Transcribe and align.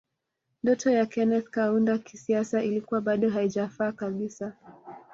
Ndoto 0.63 0.91
ya 0.91 1.05
Kenneth 1.05 1.49
Kaunda 1.49 1.97
kisiasa 1.97 2.63
ilikuwa 2.63 3.01
bado 3.01 3.29
haijafa 3.29 3.91
kabisa 3.91 4.53